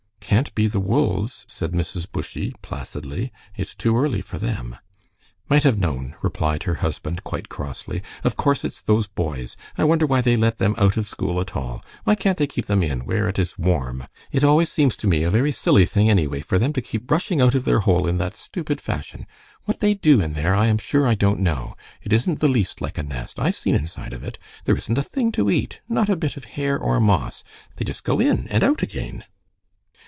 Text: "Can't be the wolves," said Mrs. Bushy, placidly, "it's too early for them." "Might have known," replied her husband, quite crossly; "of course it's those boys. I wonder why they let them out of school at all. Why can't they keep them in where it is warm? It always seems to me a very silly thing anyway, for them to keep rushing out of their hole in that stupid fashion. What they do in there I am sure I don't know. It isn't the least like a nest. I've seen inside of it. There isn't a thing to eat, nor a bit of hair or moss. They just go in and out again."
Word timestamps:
"Can't 0.31 0.55
be 0.55 0.65
the 0.67 0.79
wolves," 0.79 1.45
said 1.49 1.73
Mrs. 1.73 2.09
Bushy, 2.09 2.55
placidly, 2.61 3.33
"it's 3.57 3.75
too 3.75 3.97
early 3.97 4.21
for 4.21 4.37
them." 4.37 4.77
"Might 5.49 5.63
have 5.63 5.77
known," 5.77 6.15
replied 6.21 6.63
her 6.63 6.75
husband, 6.75 7.25
quite 7.25 7.49
crossly; 7.49 8.01
"of 8.23 8.37
course 8.37 8.63
it's 8.63 8.81
those 8.81 9.07
boys. 9.07 9.57
I 9.77 9.83
wonder 9.83 10.05
why 10.05 10.21
they 10.21 10.37
let 10.37 10.57
them 10.57 10.73
out 10.77 10.95
of 10.95 11.05
school 11.05 11.41
at 11.41 11.53
all. 11.53 11.83
Why 12.05 12.15
can't 12.15 12.37
they 12.37 12.47
keep 12.47 12.67
them 12.67 12.81
in 12.81 13.01
where 13.01 13.27
it 13.27 13.37
is 13.39 13.59
warm? 13.59 14.07
It 14.31 14.41
always 14.41 14.71
seems 14.71 14.95
to 14.97 15.07
me 15.07 15.23
a 15.23 15.29
very 15.29 15.51
silly 15.51 15.85
thing 15.85 16.09
anyway, 16.09 16.39
for 16.39 16.57
them 16.57 16.71
to 16.73 16.81
keep 16.81 17.11
rushing 17.11 17.41
out 17.41 17.53
of 17.53 17.65
their 17.65 17.79
hole 17.79 18.07
in 18.07 18.17
that 18.19 18.37
stupid 18.37 18.79
fashion. 18.79 19.27
What 19.65 19.81
they 19.81 19.95
do 19.95 20.21
in 20.21 20.31
there 20.31 20.55
I 20.55 20.67
am 20.67 20.77
sure 20.77 21.05
I 21.05 21.13
don't 21.13 21.41
know. 21.41 21.75
It 22.01 22.13
isn't 22.13 22.39
the 22.39 22.47
least 22.47 22.79
like 22.79 22.97
a 22.97 23.03
nest. 23.03 23.37
I've 23.37 23.55
seen 23.55 23.75
inside 23.75 24.13
of 24.13 24.23
it. 24.23 24.39
There 24.63 24.77
isn't 24.77 24.97
a 24.97 25.03
thing 25.03 25.33
to 25.33 25.51
eat, 25.51 25.81
nor 25.89 26.05
a 26.09 26.15
bit 26.15 26.37
of 26.37 26.45
hair 26.55 26.79
or 26.79 27.01
moss. 27.01 27.43
They 27.75 27.83
just 27.83 28.05
go 28.05 28.21
in 28.21 28.47
and 28.47 28.63
out 28.63 28.81
again." 28.81 29.25